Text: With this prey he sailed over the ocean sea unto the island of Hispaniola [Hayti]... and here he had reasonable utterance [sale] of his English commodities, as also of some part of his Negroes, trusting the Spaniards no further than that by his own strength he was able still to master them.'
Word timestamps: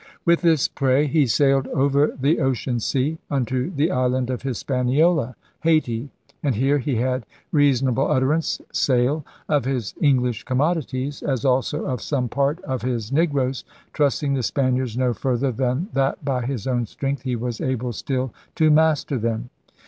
With 0.25 0.41
this 0.41 0.67
prey 0.67 1.05
he 1.05 1.27
sailed 1.27 1.67
over 1.67 2.17
the 2.19 2.39
ocean 2.39 2.79
sea 2.79 3.19
unto 3.29 3.69
the 3.69 3.91
island 3.91 4.31
of 4.31 4.41
Hispaniola 4.41 5.35
[Hayti]... 5.63 6.09
and 6.41 6.55
here 6.55 6.79
he 6.79 6.95
had 6.95 7.23
reasonable 7.51 8.09
utterance 8.09 8.59
[sale] 8.73 9.23
of 9.47 9.65
his 9.65 9.93
English 10.01 10.41
commodities, 10.43 11.21
as 11.21 11.45
also 11.45 11.85
of 11.85 12.01
some 12.01 12.29
part 12.29 12.59
of 12.63 12.81
his 12.81 13.11
Negroes, 13.11 13.63
trusting 13.93 14.33
the 14.33 14.41
Spaniards 14.41 14.97
no 14.97 15.13
further 15.13 15.51
than 15.51 15.89
that 15.93 16.25
by 16.25 16.47
his 16.47 16.65
own 16.65 16.87
strength 16.87 17.21
he 17.21 17.35
was 17.35 17.61
able 17.61 17.93
still 17.93 18.33
to 18.55 18.71
master 18.71 19.19
them.' 19.19 19.51